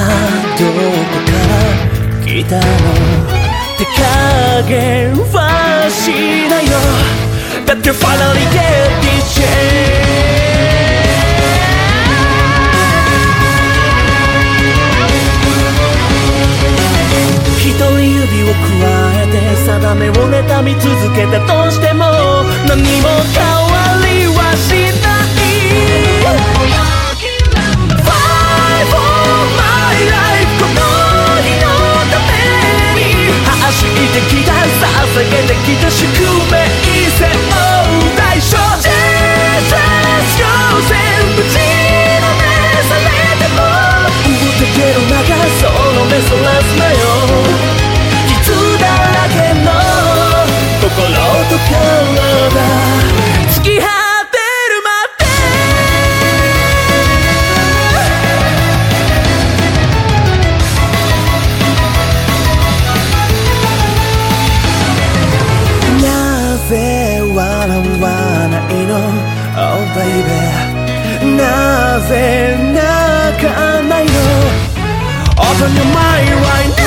[0.00, 0.78] どこ
[1.26, 1.52] から
[2.26, 2.62] 来たの？
[3.78, 3.88] 手加
[4.68, 5.94] 減はし
[6.50, 6.72] ないよ。
[7.66, 8.58] だって finally get
[9.00, 10.00] this change
[19.60, 22.04] 定めを妬み続けたとしても
[22.66, 23.69] 何も変わ
[53.52, 53.84] 「付き合っ
[54.30, 54.38] て
[54.72, 54.88] るま
[55.18, 55.24] で。
[66.02, 66.08] な
[66.68, 66.72] ぜ
[67.20, 67.36] 笑
[68.00, 68.04] わ
[68.48, 68.96] ないの?」
[75.36, 76.79] 「音の前 right now」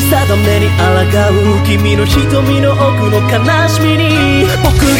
[0.00, 0.82] 定めに抗
[1.60, 4.95] う君の瞳の奥の悲しみに僕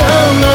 [0.00, 0.53] と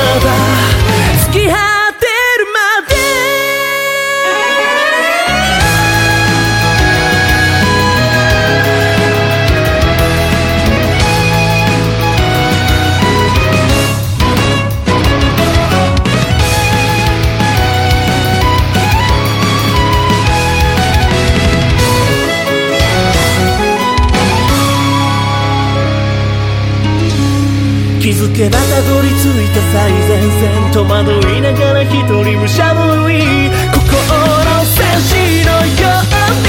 [28.19, 33.23] づけばたどり着いた最前線戸惑いながら一人むしゃぶり
[33.71, 35.87] 心の戦士のよ
[36.27, 36.48] うに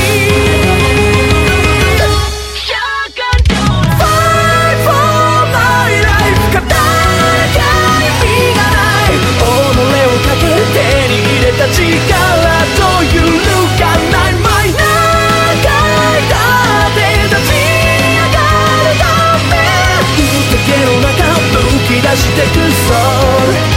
[22.41, 23.70] quelques sols